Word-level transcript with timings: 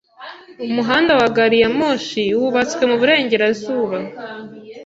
Umuhanda 0.65 1.11
wa 1.19 1.27
gari 1.35 1.57
ya 1.63 1.69
moshi 1.77 2.23
wubatswe 2.39 2.83
mu 2.89 2.95
burengerazuba. 3.01 3.97